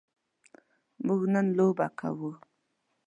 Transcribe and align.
موږ 1.05 1.21
نن 1.33 1.45
لوبه 1.57 1.87
کوو. 1.99 2.31